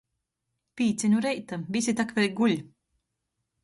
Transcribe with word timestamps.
Pīci 0.81 1.13
nu 1.13 1.21
reita, 1.27 1.61
vysi 1.79 1.97
tok 2.03 2.17
vēļ 2.19 2.29
guļ... 2.43 2.61